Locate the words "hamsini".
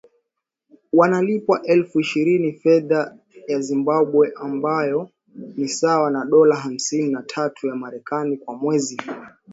6.55-7.09